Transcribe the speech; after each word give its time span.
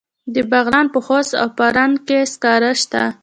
د 0.33 0.35
بغلان 0.51 0.85
په 0.93 0.99
خوست 1.05 1.33
او 1.41 1.47
فرنګ 1.57 1.93
کې 2.07 2.19
سکاره 2.33 2.71
شته. 2.81 3.03